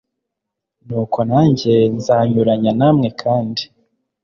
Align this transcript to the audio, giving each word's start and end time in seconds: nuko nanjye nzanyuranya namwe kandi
nuko 0.85 1.19
nanjye 1.31 1.73
nzanyuranya 1.97 2.71
namwe 2.79 3.07
kandi 3.21 3.63